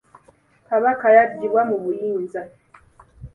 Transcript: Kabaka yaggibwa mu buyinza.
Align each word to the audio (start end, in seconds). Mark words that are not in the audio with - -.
Kabaka 0.67 1.07
yaggibwa 1.17 1.61
mu 1.69 1.77
buyinza. 1.83 2.41